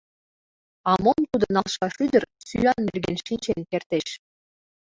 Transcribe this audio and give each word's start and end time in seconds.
А 0.89 0.91
мом 1.03 1.19
тудо 1.31 1.45
налшаш 1.55 1.95
ӱдыр, 2.05 2.23
сӱан 2.47 2.79
нерген 2.87 3.17
шинчен 3.25 3.59
кертеш? 3.71 4.07